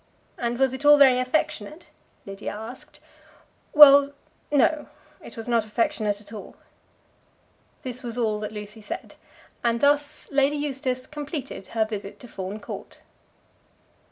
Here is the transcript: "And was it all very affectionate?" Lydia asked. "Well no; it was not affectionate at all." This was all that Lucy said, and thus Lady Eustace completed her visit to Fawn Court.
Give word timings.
"And 0.35 0.57
was 0.57 0.73
it 0.73 0.83
all 0.83 0.97
very 0.97 1.19
affectionate?" 1.19 1.91
Lydia 2.25 2.51
asked. 2.53 2.99
"Well 3.71 4.13
no; 4.51 4.87
it 5.21 5.37
was 5.37 5.47
not 5.47 5.63
affectionate 5.63 6.19
at 6.19 6.33
all." 6.33 6.55
This 7.83 8.01
was 8.01 8.17
all 8.17 8.39
that 8.39 8.51
Lucy 8.51 8.81
said, 8.81 9.13
and 9.63 9.79
thus 9.79 10.27
Lady 10.31 10.55
Eustace 10.55 11.05
completed 11.05 11.67
her 11.77 11.85
visit 11.85 12.19
to 12.21 12.27
Fawn 12.27 12.59
Court. 12.59 13.01